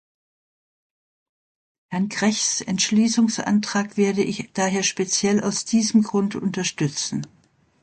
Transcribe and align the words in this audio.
Herrn 1.91 2.09
Grechs 2.09 2.61
Entschließungsantrag 2.61 3.97
werde 3.97 4.23
ich 4.23 4.49
daher 4.51 4.81
speziell 4.81 5.43
aus 5.43 5.63
diesem 5.63 6.01
Grund 6.01 6.33
unterstützen. 6.35 7.27